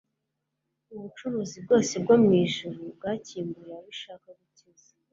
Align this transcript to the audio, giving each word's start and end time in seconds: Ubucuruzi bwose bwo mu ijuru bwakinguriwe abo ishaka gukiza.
Ubucuruzi 0.95 1.57
bwose 1.65 1.93
bwo 2.03 2.15
mu 2.23 2.31
ijuru 2.43 2.81
bwakinguriwe 2.95 3.73
abo 3.77 3.87
ishaka 3.95 4.27
gukiza. 4.39 4.89